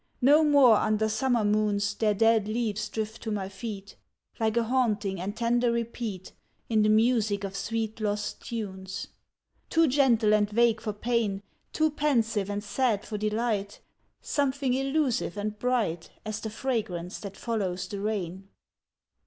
No 0.23 0.43
more 0.43 0.77
under 0.77 1.07
summer 1.07 1.45
moons 1.45 1.93
Their 1.93 2.15
dead 2.15 2.47
leaves 2.47 2.89
drift 2.89 3.21
to 3.21 3.29
my 3.29 3.47
feet, 3.49 3.97
Like 4.39 4.57
a 4.57 4.63
haunting 4.63 5.21
and 5.21 5.37
tender 5.37 5.71
repeat 5.71 6.31
In 6.69 6.81
the 6.81 6.89
music 6.89 7.43
of 7.43 7.55
sweet 7.55 7.99
lost 7.99 8.43
tunes. 8.43 9.09
Too 9.69 9.87
gentle 9.87 10.33
and 10.33 10.49
vague 10.49 10.81
for 10.81 10.91
pain, 10.91 11.43
Too 11.71 11.91
pensive 11.91 12.49
and 12.49 12.63
sad 12.63 13.05
for 13.05 13.19
delight, 13.19 13.79
Something 14.21 14.73
elusive 14.73 15.37
and 15.37 15.59
bright 15.59 16.09
As 16.25 16.39
the 16.39 16.49
fragrance 16.49 17.19
that 17.19 17.37
follows 17.37 17.87
the 17.87 17.99
rain. 18.01 18.47